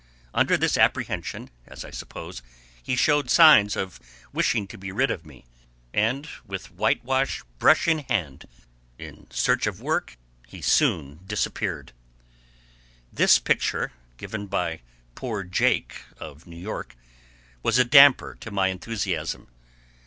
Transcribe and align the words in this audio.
Under 0.33 0.57
this 0.57 0.77
apprehension, 0.77 1.51
as 1.67 1.85
I 1.85 1.91
suppose, 1.91 2.41
he 2.81 2.95
showed 2.95 3.29
signs 3.29 3.75
of 3.75 3.99
wishing 4.33 4.65
to 4.69 4.77
be 4.79 4.91
rid 4.91 5.11
of 5.11 5.27
me, 5.27 5.45
and 5.93 6.27
with 6.43 6.71
whitewash 6.71 7.43
brush 7.59 7.87
in 7.87 7.99
hand, 7.99 8.45
in 8.97 9.27
search 9.29 9.67
of 9.67 9.79
work, 9.79 10.17
he 10.47 10.59
soon 10.59 11.19
disappeared. 11.27 11.91
This 13.13 13.37
picture, 13.37 13.93
given 14.17 14.47
by 14.47 14.81
poor 15.13 15.43
"Jake," 15.43 16.01
of 16.17 16.47
New 16.47 16.57
York, 16.57 16.95
was 17.61 17.77
a 17.77 17.85
damper 17.85 18.35
to 18.39 18.49
my 18.49 18.69
enthusiasm. 18.69 19.49